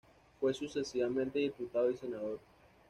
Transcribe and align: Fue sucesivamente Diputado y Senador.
Fue 0.39 0.51
sucesivamente 0.55 1.37
Diputado 1.37 1.91
y 1.91 1.95
Senador. 1.95 2.39